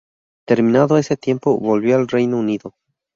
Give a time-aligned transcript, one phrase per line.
[0.47, 2.73] Terminado ese tiempo, volvió a Reino Unido.